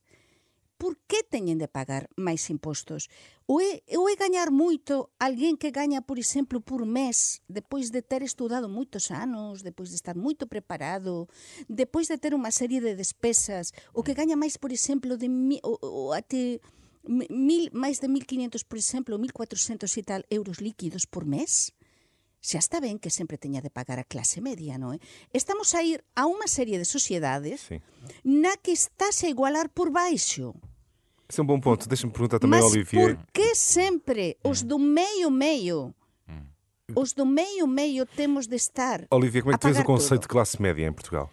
[0.80, 3.12] por que teñen de pagar máis impostos?
[3.52, 8.00] Ou é, ou é gañar moito alguén que gaña, por exemplo, por mes, depois de
[8.00, 11.28] ter estudado moitos anos, depois de estar moito preparado,
[11.68, 15.60] depois de ter unha serie de despesas, o que gaña máis, por exemplo, de mi,
[15.68, 16.64] o, o, até
[17.04, 21.76] mil, máis de 1.500, por exemplo, 1.400 e tal euros líquidos por mes?
[22.40, 25.00] xa está ben que sempre teña de pagar a clase media, non é?
[25.36, 27.84] Estamos a ir a unha serie de sociedades sí.
[28.24, 30.56] na que estás a igualar por baixo.
[31.30, 31.88] Esse é um bom ponto.
[31.88, 33.16] Deixa-me perguntar também Mas ao Olivier.
[33.16, 35.94] por que sempre os do meio-meio
[36.96, 39.06] os do meio-meio temos de estar.
[39.12, 40.22] Olivier, como é que tens o conceito tudo?
[40.22, 41.30] de classe média em Portugal?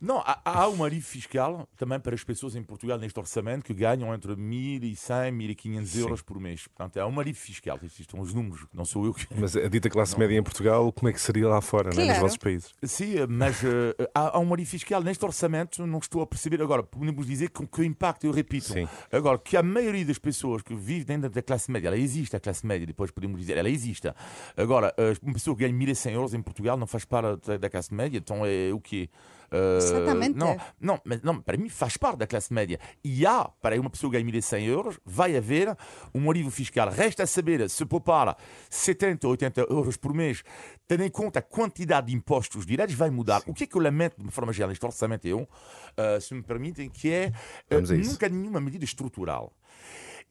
[0.00, 3.72] Não, há, há um alívio fiscal também para as pessoas em Portugal neste orçamento que
[3.72, 6.66] ganham entre 1.100 e 1.500 euros por mês.
[6.66, 7.78] Portanto, há um alívio fiscal.
[7.82, 9.26] Estes estão os números, não sou eu que.
[9.34, 10.20] Mas a dita classe não.
[10.20, 12.06] média em Portugal, como é que seria lá fora, claro.
[12.06, 12.74] né, nos vossos países?
[12.82, 16.82] Sim, mas uh, há, há, um alívio fiscal neste orçamento, não estou a perceber agora.
[16.82, 18.72] Podemos dizer com que impacto, eu repito.
[18.72, 18.88] Sim.
[19.10, 22.40] Agora, que a maioria das pessoas que vivem dentro da classe média, ela existe, a
[22.40, 24.12] classe média, depois podemos dizer, ela existe.
[24.56, 27.92] Agora, eh, uma pessoa que ganha 1.100 euros em Portugal não faz parte da classe
[27.94, 29.08] média, então é o quê?
[29.52, 30.36] Uh, Exatamente.
[30.36, 32.78] Não, não, mas não, para mim faz parte da classe média.
[33.04, 35.76] E há, para uma pessoa ganhar 1.100 euros, vai haver
[36.14, 36.88] um alívio fiscal.
[36.90, 38.36] Resta saber se poupar
[38.70, 40.42] 70 ou 80 euros por mês,
[40.86, 43.42] tendo em conta a quantidade de impostos diretos, vai mudar.
[43.42, 43.50] Sim.
[43.50, 46.20] O que é que eu lamento, de uma forma geral, este orçamento é um, uh,
[46.20, 47.32] se me permitem, que é
[47.70, 49.52] uh, nunca nenhuma medida estrutural.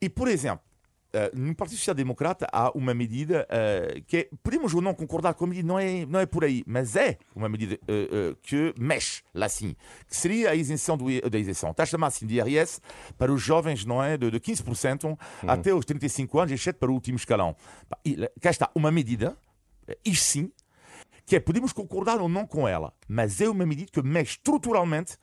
[0.01, 0.65] E, por exemplo,
[1.34, 5.45] no Partido Social Democrata há uma medida uh, que é, podemos ou não concordar com
[5.45, 9.21] a medida, não é, não é por aí, mas é uma medida uh, que mexe
[9.34, 9.75] lá sim,
[10.08, 12.82] que seria a isenção do, da isenção, taxa máxima de IRS
[13.17, 15.17] para os jovens não é de, de 15% hum.
[15.47, 17.56] até os 35 anos, exceto para o último escalão.
[18.06, 19.38] E, cá está uma medida,
[20.04, 20.51] isto sim,
[21.25, 25.17] que é, podemos concordar ou não com ela, mas é uma medida que mexe estruturalmente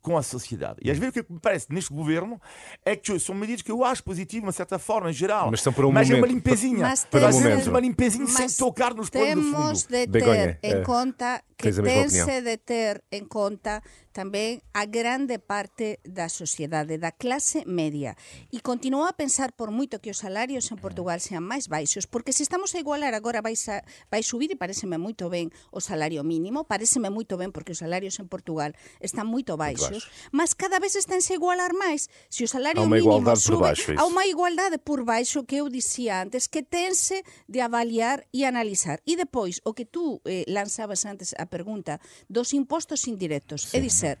[0.00, 0.78] com a sociedade.
[0.82, 2.40] E às vezes o que me parece neste governo
[2.84, 5.50] é que são medidas que eu acho positivas, de uma certa forma, em geral.
[5.50, 6.78] Mas, são para um mas momento, é uma limpezinha.
[6.78, 9.24] Mas para, para uma limpezinha sem tocar nos do fundo.
[9.24, 10.82] Temos de ter Begonha, em é.
[10.82, 13.82] conta que tem-se de ter em conta
[14.18, 18.18] tamén a grande parte da sociedade, da clase media.
[18.50, 22.34] E continuo a pensar por moito que os salarios en Portugal sean máis baixos, porque
[22.34, 26.26] se estamos a igualar agora vai, a, vai subir e pareceme moito ben o salario
[26.26, 29.87] mínimo, pareceme moito ben porque os salarios en Portugal están moito baixos.
[29.90, 30.08] Baixo.
[30.32, 32.08] mas cada vez está-se a igualar máis.
[32.28, 35.04] Se o salario Há uma mínimo igualdade por sube, baixo, é há unha igualdade por
[35.04, 39.00] baixo que eu dicía antes que tense de avaliar e analizar.
[39.06, 44.18] E depois, o que tú eh, lanzabas antes a pergunta dos impostos indirectos, é dizer,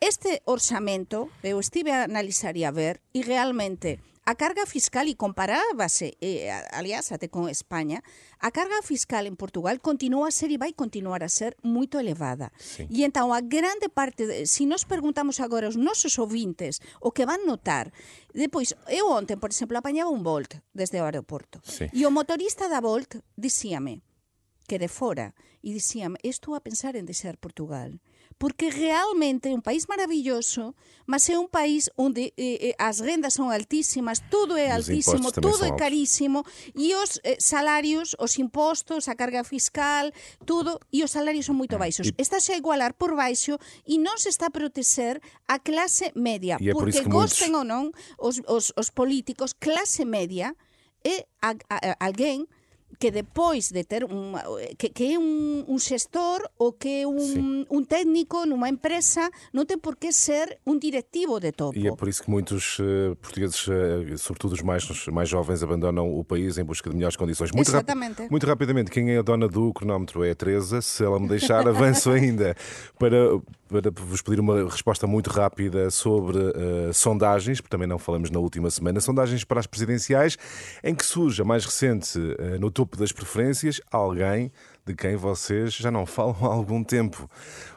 [0.00, 5.16] este orçamento eu estive a analizar e a ver e realmente a carga fiscal e
[5.16, 8.04] comparábase, eh, a- aliás, até con España,
[8.44, 12.52] a carga fiscal en Portugal continúa a ser e vai continuar a ser moito elevada.
[12.92, 17.24] E entón a grande parte, de, se nos perguntamos agora aos nosos ouvintes o que
[17.24, 17.88] van notar,
[18.36, 21.88] depois, eu ontem, por exemplo, apañaba un Volt desde o aeroporto Sí.
[21.96, 24.04] e o motorista da Volt dicíame
[24.68, 25.32] que de fora.
[25.64, 27.96] E dicíame, estou a pensar en deixar Portugal
[28.38, 30.78] porque realmente é un país maravilloso,
[31.10, 35.66] mas é un país onde eh, eh, as rendas son altísimas, tudo é tamén tudo
[35.66, 36.46] é carísimo
[36.78, 40.14] e os eh, salarios, os impostos, a carga fiscal,
[40.46, 42.06] tudo e os salarios son moito baixos.
[42.06, 45.18] E- Estáse a igualar por baixo e non se está a proteger
[45.50, 47.90] a clase media, E é por porque isso que muitos- gosten ou non
[48.22, 50.54] os, os, os políticos, clase media
[51.02, 52.46] é a, a, a, alguén
[52.98, 54.34] que depois de ter un,
[54.78, 59.68] que, que é un, un xestor ou que é un, un técnico nunha empresa non
[59.68, 61.76] ten por que ser un directivo de topo.
[61.76, 65.62] E é por isso que muitos eh, portugueses, eh, sobretudo os mais, os mais jovens,
[65.62, 67.52] abandonam o país em busca de melhores condições.
[67.52, 68.26] Muito, Exatamente.
[68.30, 70.80] muito rapidamente, quem é a dona do cronómetro é a Teresa.
[70.80, 72.56] Se ela me deixar, avanço ainda
[72.98, 78.30] para, para vos pedir uma resposta muito rápida sobre eh, sondagens, porque também não falamos
[78.30, 78.98] na última semana.
[79.00, 80.36] Sondagens para as presidenciais,
[80.82, 82.18] em que surge a mais recente,
[82.58, 84.52] no topo das preferências, alguém
[84.86, 87.28] de quem vocês já não falam há algum tempo.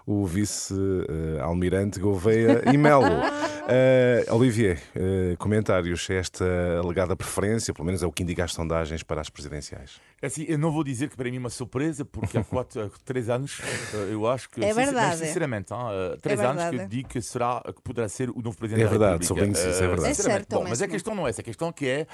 [0.06, 3.06] O vice-almirante Gouveia e Melo.
[3.74, 6.44] Eh, Olivier, eh, comentários a esta
[6.84, 10.02] alegada preferência, pelo menos é o que indica as sondagens para as presidenciais.
[10.22, 12.92] É Assim, eu não vou dizer que para mim é uma surpresa, porque há quatro,
[13.06, 13.62] três anos
[13.94, 14.66] eh, eu acho que.
[14.66, 15.20] É verdade.
[15.20, 18.30] Mas, sinceramente, hein, eh, três É anos que eu digo que, será, que poderá ser
[18.32, 19.28] o novo presidente É da verdade, República.
[19.56, 20.10] sublinho-se isso, é Eh, verdade.
[20.10, 20.48] É sinceramente.
[20.50, 22.08] certo Bom, mas a questão não é essa, a questão que é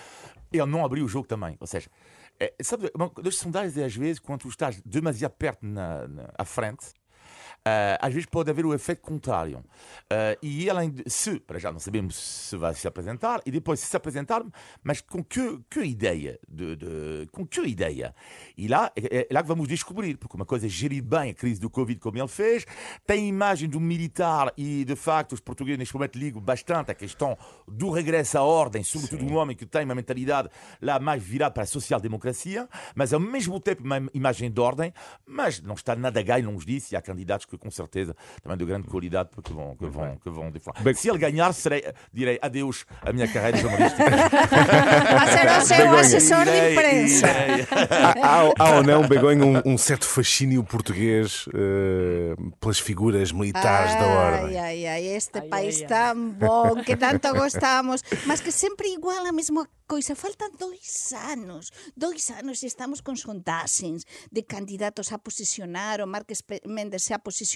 [0.52, 1.56] ele não abriu o jogo também.
[1.60, 1.90] Ou seja,
[2.40, 6.34] é, sabe, uma das sondagens é às vezes quando tu estás demasiado perto na, na,
[6.38, 6.88] à frente.
[7.68, 9.64] Eh, às vezes pode haver o efeito contrário.
[10.10, 13.80] Eh, e além de, se, para já não sabemos se vai se apresentar, e depois
[13.80, 14.44] se se apresentar,
[14.84, 16.40] mas com que, que ideia?
[16.48, 18.14] De, de- com que ideia?
[18.58, 21.34] E lá é, é lá que vamos descobrir, porque uma coisa é gerir bem a
[21.34, 22.66] crise do Covid como ele fez,
[23.06, 26.96] tem a imagem do militar e de facto os portugueses neste momento ligam bastante à
[26.96, 30.50] questão do regresso à ordem, sobretudo um homem que tem uma mentalidade
[30.82, 34.94] lá mais virada para a social-democracia, mas ao mesmo tempo uma imagem de ordem,
[35.26, 38.58] mas não está nada ganho, não os disse, e há candidatos que com certeza também
[38.58, 40.84] de grande qualidade porque vão, que vão, que vão deflagar.
[40.84, 44.04] Bem- Se ele ganhar, serei, direi adeus à minha carreira jornalística.
[44.04, 47.28] Vai ser o seu assessor de imprensa.
[48.22, 53.94] Há, há- há ou não, Begonha, um, um certo fascínio português eh, pelas figuras militares
[53.96, 54.58] da ordem?
[54.58, 55.88] Ai, ai, ai, este Ai, país ai, ai.
[55.88, 60.16] tan bom que tanto gostamos, mas que sempre igual a mesma coisa.
[60.16, 66.44] Faltan dois anos, dois anos e estamos con sondaxens de candidatos a posicionar, o Marques
[66.66, 67.47] Méndez se ha posicionado,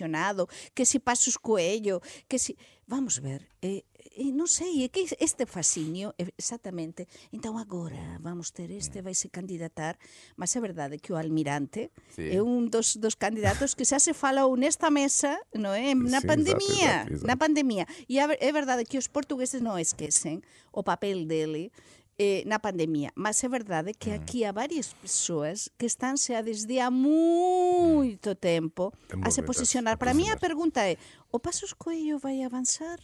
[0.73, 1.99] que se Pasos Coelho,
[2.30, 2.56] que se...
[2.88, 3.88] Vamos ver, eh,
[4.19, 9.15] eh, non sei, é que este fascinio, eh, exactamente, entón agora vamos ter este, vai
[9.15, 9.95] se candidatar,
[10.36, 12.27] mas é verdade que o almirante Sí.
[12.36, 15.95] é un dos, dos candidatos que xa se falou nesta mesa, non é?
[15.95, 17.27] Na Sí, pandemia, exato, exato, exato.
[17.32, 17.86] na pandemia.
[18.12, 20.43] E é verdade que os portugueses non esquecen
[20.75, 21.71] o papel dele
[22.21, 26.77] eh, na pandemia, mas é verdade que aquí há varias persoas que estánse a desde
[26.77, 28.93] há moito tempo
[29.25, 29.97] A se posicionar.
[29.97, 32.99] Para mí a pergunta é, o Pasos Coelho vai avançar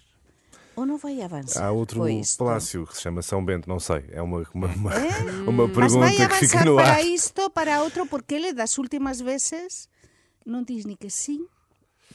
[0.77, 1.65] ou não vai avançar?
[1.65, 2.05] Há outro
[2.37, 4.05] palácio que se chama São Bento, não sei.
[4.11, 5.09] É uma, uma, uma, É?
[5.49, 7.05] uma Mas vai pergunta que fica no para ar.
[7.05, 9.89] isto, para outro, porque ele das últimas veces
[10.45, 11.43] non diz ni que sim,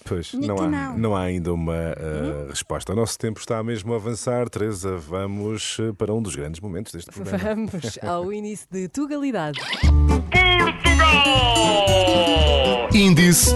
[0.05, 0.99] Pois, não há, não.
[0.99, 2.93] não há ainda uma eh, resposta.
[2.93, 4.49] O nosso tempo está mesmo a avançar.
[4.49, 7.39] Teresa, vamos eh, para um dos grandes momentos deste programa.
[7.39, 9.61] Vamos ao início de Tugalidade.
[12.95, 13.55] Índice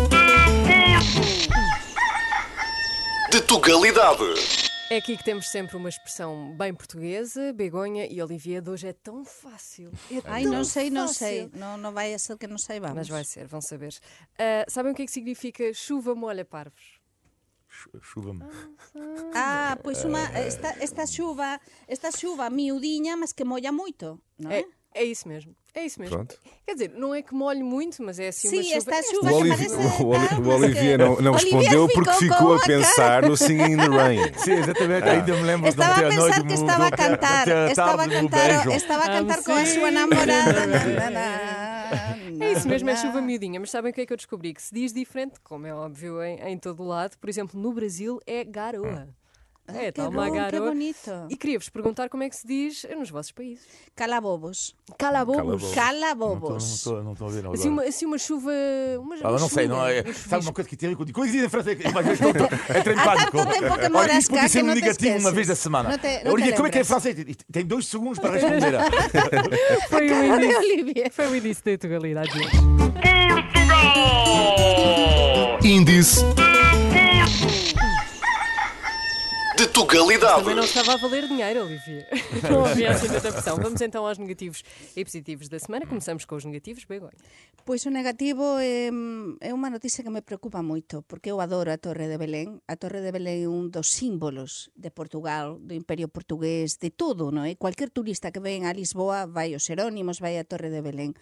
[3.31, 4.66] de Tugalidade.
[4.89, 7.53] É aqui que temos sempre uma expressão bem portuguesa.
[7.53, 9.91] Begonha e Olivier, de hoje é tão fácil.
[10.11, 11.19] É Ai, tão não sei, não fácil.
[11.27, 11.51] sei.
[11.55, 12.97] Não, não vai ser que não saibamos.
[12.97, 13.93] Mas vai ser, vão saber.
[14.39, 17.01] Ah, sabem o que é que significa chuva molha parvos?
[18.01, 18.45] Chuva-me.
[19.35, 24.61] Ah, pois uma, esta, esta chuva, esta chuva miudinha, mas que molla moito, non é?
[24.61, 24.65] É,
[24.97, 25.55] é isso mesmo.
[25.75, 26.17] É isso mesmo.
[26.17, 26.37] Pronto.
[26.65, 28.77] Quer dizer, não é que molhe muito, mas é assim uma Sim, chuva.
[28.79, 29.75] esta Esta- chuva O, que Olivi- parece...
[30.03, 33.37] o Oli- ah, o mas Olivier não, não Olivier respondeu porque ficou a pensar no
[33.37, 34.21] Singing in the Rain.
[34.43, 35.09] Sim, exatamente.
[35.09, 38.03] Ainda me lembro Estava a de ontem à noite pensar que estava a cantar, estava
[38.05, 40.67] a cantar, estava a Ah, cantar com a súa namorada.
[40.67, 43.61] Na, na, na, É isso mesmo, é chuva miudinha.
[43.61, 44.53] Mas sabem o que é que eu descobri?
[44.55, 47.17] Que se diz diferente, como é óbvio em, em todo o lado.
[47.19, 49.09] Por exemplo, no Brasil é garoa.
[49.69, 50.71] É, que tal uma bom, que garoa.
[50.71, 51.11] bonito.
[51.29, 53.65] E queria-vos perguntar como é que se diz nos vossos países.
[53.97, 54.75] Calabobos.
[54.97, 55.75] Calabobos.
[55.75, 56.87] Calabobos.
[56.87, 58.51] Não estou a ver Assim uma, assim uma chuva.
[59.01, 59.99] Uma, Ah, uma não sei, não é.
[59.99, 61.79] chuva, um Sabe uma coisa que tem Como é que dizem em francês?
[61.81, 63.31] Entrei em pânico.
[63.33, 65.89] que Olha, isto pode cá ser que um negativo uma vez da semana.
[65.91, 67.17] Não te- não Olivia, como é que é em francês?
[67.51, 68.73] Tem dois segundos para responder.
[69.91, 70.59] Foi o início.
[70.59, 71.11] Olivia.
[71.11, 72.31] Foi o início da Portugalidade.
[75.65, 76.21] Índice
[79.77, 80.41] de Tugalidade.
[80.41, 82.09] Também não estava a valer dinheiro, Olivia.
[82.51, 83.57] Não havia assim tanta pressão.
[83.59, 84.63] Vamos então aos negativos
[84.97, 85.87] e positivos da semana.
[85.87, 87.13] Começamos com os negativos, Begonha.
[87.65, 88.89] Pois o negativo é,
[89.41, 92.63] é unha noticia que me preocupa moito, porque eu adoro a Torre de Belén.
[92.67, 97.29] A Torre de Belén é un dos símbolos de Portugal, do Imperio Portugués, de todo,
[97.29, 97.59] non é?
[97.61, 101.13] Cualquier turista que ven a Lisboa vai aos Xerónimos, vai a Torre de Belén,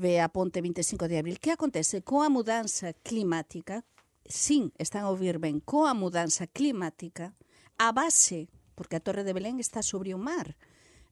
[0.00, 1.36] ve a Ponte 25 de Abril.
[1.36, 2.00] Que acontece?
[2.00, 3.84] Coa mudanza climática,
[4.24, 7.36] sin, están a ouvir ben, coa mudanza climática,
[7.82, 10.54] a base, porque a Torre de Belén está sobre o mar,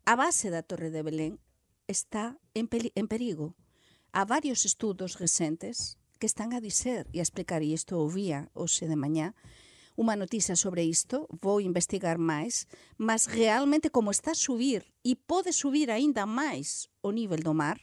[0.06, 1.42] a base da Torre de Belén
[1.90, 3.58] está en, en perigo.
[4.14, 8.94] Varios estudos recentes que están a dizer e a explicar, e isto ouvía hoxe de
[8.94, 9.34] mañá,
[9.98, 15.50] unha noticia sobre isto, vou investigar máis, mas realmente como está a subir e pode
[15.50, 17.82] subir aínda máis o nivel do mar,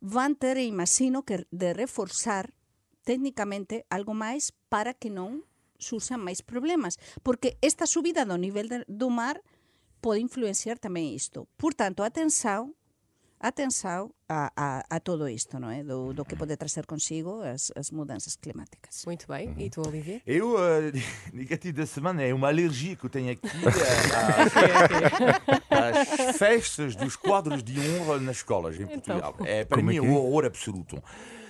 [0.00, 2.56] van ter, imagino, que de reforzar
[3.04, 5.44] técnicamente algo máis para que non
[5.78, 9.40] surxan máis problemas, porque esta subida do nivel de- do mar
[10.00, 11.48] pode influenciar tamén isto.
[11.58, 12.74] Por tanto, atenção,
[13.40, 15.82] atenção a, a, a todo isto, não é?
[15.84, 19.04] Do, do que pode trazer consigo as, as mudanças climáticas.
[19.04, 19.54] Muito bem.
[19.58, 20.22] E tu, Olivia?
[20.26, 20.92] Eu, uh,
[21.32, 23.48] negativo da semana é uma alergia que eu tenho aqui
[25.70, 29.34] às, festas dos quadros de honra nas escolas em Portugal.
[29.44, 30.10] É, para Como é mim é que é?
[30.10, 31.02] um horror absoluto.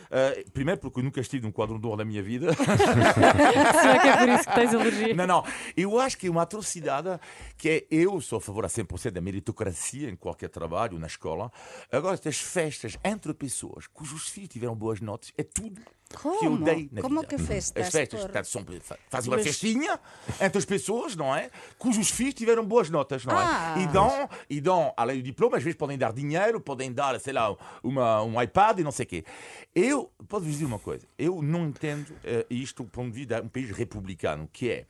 [0.07, 2.53] Uh, primeiro porque eu nunca estive num quadro de honra na minha vida.
[2.55, 5.15] Será que é por isso que tens alergia?
[5.15, 5.45] Não, não.
[5.77, 7.19] Eu acho que é uma atrocidade
[7.57, 7.87] que é.
[7.91, 11.51] Eu sou a favor a 100% da meritocracia em qualquer trabalho, na escola.
[11.91, 16.55] Agora, estas festas entre pessoas cujos filhos tiveram boas notas, é tudo que eu Como?
[16.63, 17.37] odeio na Como vida.
[17.37, 17.87] que festas?
[17.87, 18.65] As festas por- portanto, são,
[19.09, 19.99] fazem uma Mas- festinha
[20.41, 21.51] entre as pessoas, não é?
[21.79, 23.45] Cujos filhos tiveram boas notas, não é?
[23.45, 23.75] Ah.
[23.79, 27.33] E dão, e dão, além do diploma, às vezes podem dar dinheiro, podem dar, sei
[27.33, 29.25] lá, uma, um iPad e não sei o quê.
[29.75, 33.47] Eu, posso-vos dizer uma coisa, eu não entendo eh, isto do ponto de vista de
[33.47, 34.87] um país republicano, que é,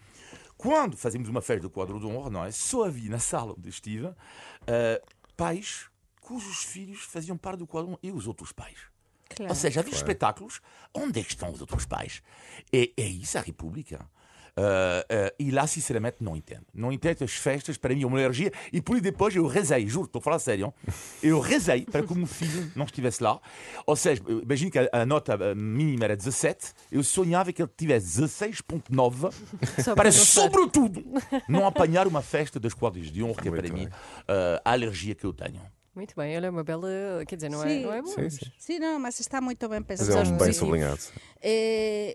[0.57, 2.50] quando fazemos uma festa do quadro de honra, não é?
[2.50, 4.11] Só havia na sala onde estive
[4.66, 5.02] eh,
[5.37, 5.88] pais
[6.20, 8.76] cujos filhos faziam parte do quadro e os outros pais.
[9.28, 9.50] Claro.
[9.50, 10.60] Ou seja, havia espetáculos.
[10.94, 12.22] Onde é que estão os outros pais?
[12.72, 14.06] É, é isso a República.
[14.58, 16.64] Ah, ah, e lá, sinceramente, não entendo.
[16.72, 18.50] Não entendo as festas, para mim, é uma alergia.
[18.72, 20.72] E por aí depois eu rezei, juro, estou a falar sério.
[21.22, 23.40] Eu rezei para que o meu filho não estivesse lá.
[23.84, 26.72] Ou seja, imagino que a, a nota mínima era 17.
[26.90, 29.32] Eu sonhava que ele tivesse 16,9
[29.82, 31.04] Só para, sobretudo,
[31.48, 33.88] não apanhar uma festa das quadras de honra, que é para mim
[34.28, 35.60] ah, a alergia que eu tenho.
[35.96, 37.24] Muito bem, olha, uma bela.
[37.26, 37.82] Quer dizer, não é, Sim.
[37.82, 38.09] não é bom.
[38.09, 38.52] Sim, sim.
[38.59, 40.18] Sim, não, mas está muito bem Mas pensado.
[40.18, 41.00] é um bem sublinhado.
[41.40, 42.14] Eh,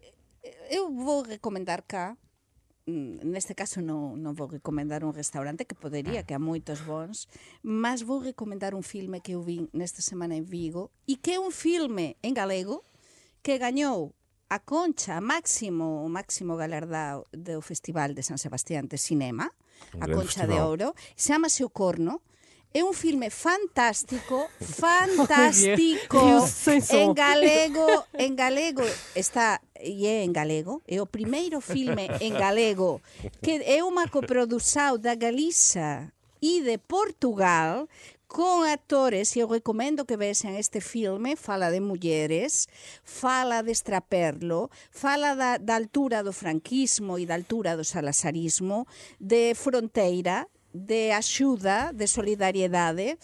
[0.69, 2.15] eu vou recomendar cá,
[2.85, 7.25] mm, neste caso non, non vou recomendar un restaurante que podería, que há moitos bons,
[7.65, 11.39] mas vou recomendar un filme que eu vi nesta semana en Vigo e que é
[11.41, 12.85] un filme en galego
[13.41, 14.13] que gañou
[14.53, 19.49] a concha máximo o máximo galardao do Festival de San Sebastián de Cinema,
[19.97, 20.69] Un a concha de festival.
[20.69, 22.21] ouro, chamase O Corno,
[22.73, 26.47] É un filme fantástico, fantástico.
[26.89, 33.01] En galego, en galego está e é en galego, é o primeiro filme en galego
[33.43, 37.91] que é unha coprodução da Galiza e de Portugal
[38.31, 42.71] con actores, e eu recomendo que vexan este filme, fala de mulleres,
[43.03, 48.87] fala de extraperlo, fala da, da altura do franquismo e da altura do salazarismo,
[49.19, 53.19] de fronteira, de axuda, de solidariedade,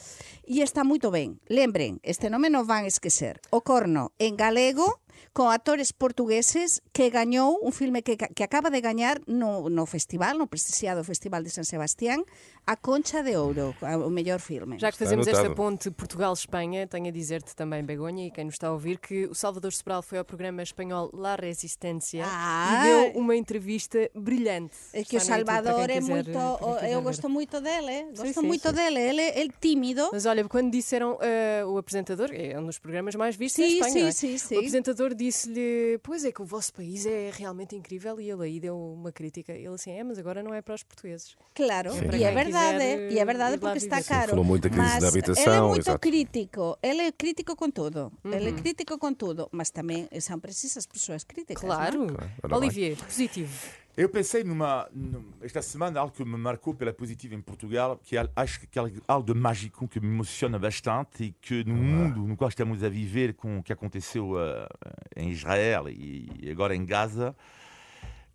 [0.48, 1.40] e está moito ben.
[1.48, 3.40] Lembren, este nome non van esquecer.
[3.52, 5.00] O corno en galego
[5.34, 10.38] con actores portugueses que gañou un filme que, que acaba de gañar no, no festival,
[10.38, 12.24] no prestigiado Festival de San Sebastián,
[12.66, 14.78] a Concha de Ouro, o mellor filme.
[14.80, 18.68] Já que fazemos esta ponte Portugal-Espanha, tenho a dizer-te também, Begonha, e quem nos está
[18.68, 22.82] a ouvir, que o Salvador Sobral foi ao programa espanhol La Resistência Ah.
[22.84, 24.76] e deu uma entrevista brilhante.
[24.94, 28.48] É que o Está para Salvador é o- quiser eu gosto moito dele, gosto sim,
[28.48, 28.76] moito sim.
[28.76, 30.10] dele, ele é tímido.
[30.12, 33.74] Mas olha, quando disseram eh, o apresentador, é um dos programas mais vistos em Sim,
[33.76, 34.12] Espanha, sim, é?
[34.12, 34.56] sim, sim.
[34.56, 38.20] O apresentador embaixador disse-lhe: Pois é, que o vosso país é realmente incrível.
[38.20, 39.52] E ele aí deu uma crítica.
[39.54, 41.36] Ele assim: É, mas agora não é para os portugueses.
[41.56, 42.00] Claro, Sim.
[42.18, 44.02] e é verdade, quiser, e é verdade ir lá porque está.
[44.02, 44.30] Sim, caro.
[44.30, 46.00] falou muito da crise mas da habitação, Ele é muito exato.
[46.00, 48.12] crítico, ele é crítico com tudo.
[48.26, 48.56] Ele é Uhum.
[48.58, 51.62] crítico com tudo, mas também são precisas pessoas críticas.
[51.62, 52.06] Claro.
[52.08, 52.16] não?
[52.16, 52.58] ora bem.
[52.58, 53.54] Olivier, positivo.
[53.98, 58.16] Eu pensei numa, num- esta semana algo que me marcou pela positiva em Portugal, que
[58.16, 62.28] é- acho que é algo de mágico que me emociona bastante e que no mundo
[62.28, 64.68] no qual estamos a viver com o que aconteceu eh,
[65.16, 67.36] em Israel e agora em Gaza,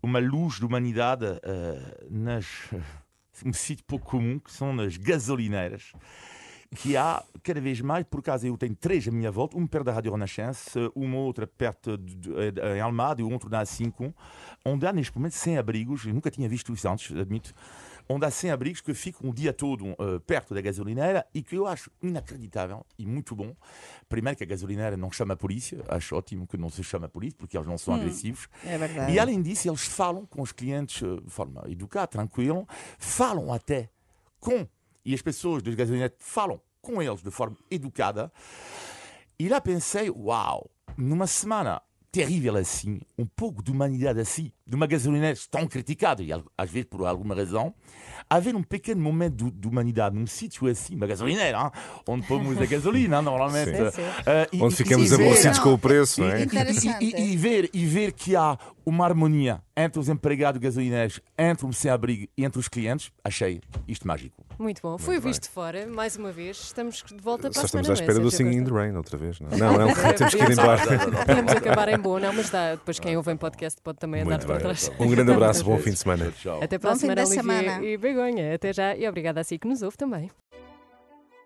[0.03, 2.45] uma luz de humanidade eh, nas
[3.47, 5.93] um sítio pouco comum que são nas gasolineiras
[6.75, 9.85] que há cada vez mais, por acaso eu tenho três à minha volta, um perto
[9.87, 14.15] da Rádio Renascença, uma outra perto de, de, de- em Almada e outro na A5,
[14.65, 17.53] onde há neste momento 100 abrigos, eu nunca tinha visto isso antes, admito,
[18.09, 21.57] onde há 100 abrigos que ficam o dia todo eh, perto da gasolineira e que
[21.57, 23.55] eu acho inacreditável e muito bom.
[24.09, 27.09] Primeiro que a gasolineira não chama a polícia, acho ótimo que não se chama a
[27.09, 28.49] polícia, porque eles não são agressivos.
[28.65, 29.13] É verdade.
[29.13, 32.65] E além disso, eles falam com os clientes eh, de forma educada, tranquila,
[32.99, 33.89] falam até
[34.41, 34.67] com,
[35.05, 38.33] e as pessoas das gasolinetas falam com eles de forma educada.
[39.39, 41.81] E lá pensei, uau, numa semana
[42.11, 46.29] terrível assim, um pouco de humanidade assim, de uma gasolinera tão criticada, e
[46.59, 47.75] às vezes por alguma razão,
[48.29, 51.71] haver um pequeno momento de, de humanidade num sítio assim, uma gasolinera, hein,
[52.07, 53.71] onde pomos a gasolina, normalmente.
[54.27, 56.43] Eh, e- Onde ficamos e ver- aborrecidos com o preço, não é?
[56.43, 56.97] e- e-.
[57.01, 61.65] E, e- e ver, e ver que há uma harmonia entre os empregados gasolineiros, entre
[61.65, 64.42] o sem-abrigo e entre os clientes, achei isto mágico.
[64.59, 64.99] Muito bom.
[64.99, 66.59] Foi o visto de fora, mais uma vez.
[66.59, 68.01] Estamos de volta para Só a estamos semana.
[68.01, 69.49] à espera é, do Singing in the Rain outra vez, não?
[69.57, 70.81] Não, não, temos que ir embora.
[71.27, 72.73] Podemos acabar em bom, não, mas dá.
[72.73, 74.63] Depois quem ouve em podcast pode também andar Muito para bem.
[74.65, 74.91] trás.
[74.99, 76.31] Um grande abraço, bom fim de semana.
[76.33, 76.63] Tchau.
[76.63, 77.85] Até para a Bom fim semana, Olivier semana.
[77.85, 78.55] e Begonha.
[78.55, 80.31] Até já e obrigada a si que nos ouve também.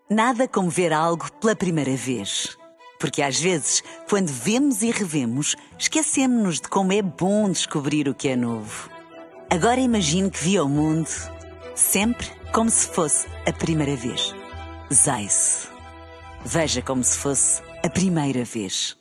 [0.09, 2.57] Nada como ver algo pela primeira vez.
[2.99, 8.29] Porque às vezes, quando vemos e revemos, esquecemos-nos de como é bom descobrir o que
[8.29, 8.89] é novo.
[9.49, 11.07] Agora imagine que viu o mundo
[11.75, 14.33] sempre como se fosse a primeira vez.
[14.91, 15.69] Zais.
[16.45, 18.97] Veja como se fosse a primeira vez.